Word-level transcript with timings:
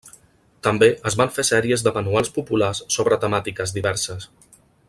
També 0.67 0.87
es 1.09 1.17
van 1.19 1.33
fer 1.35 1.45
sèries 1.51 1.85
de 1.89 1.95
manuals 1.99 2.33
populars 2.39 2.83
sobre 2.99 3.23
temàtiques 3.27 3.79
diverses. 3.81 4.31